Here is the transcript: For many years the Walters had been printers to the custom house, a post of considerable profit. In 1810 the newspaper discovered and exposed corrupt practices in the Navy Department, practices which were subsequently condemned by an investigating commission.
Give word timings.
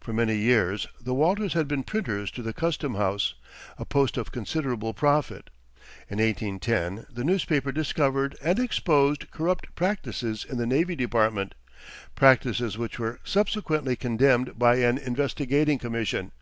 For 0.00 0.14
many 0.14 0.34
years 0.36 0.86
the 0.98 1.12
Walters 1.12 1.52
had 1.52 1.68
been 1.68 1.82
printers 1.82 2.30
to 2.30 2.40
the 2.42 2.54
custom 2.54 2.94
house, 2.94 3.34
a 3.76 3.84
post 3.84 4.16
of 4.16 4.32
considerable 4.32 4.94
profit. 4.94 5.50
In 6.08 6.16
1810 6.20 7.04
the 7.12 7.22
newspaper 7.22 7.70
discovered 7.70 8.34
and 8.42 8.58
exposed 8.58 9.30
corrupt 9.30 9.74
practices 9.74 10.42
in 10.48 10.56
the 10.56 10.66
Navy 10.66 10.96
Department, 10.96 11.54
practices 12.14 12.78
which 12.78 12.98
were 12.98 13.20
subsequently 13.24 13.94
condemned 13.94 14.58
by 14.58 14.76
an 14.76 14.96
investigating 14.96 15.76
commission. 15.78 16.32